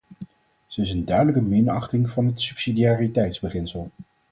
[0.67, 3.89] Ze is een duidelijke minachting van het subsidiariteitsbeginsel.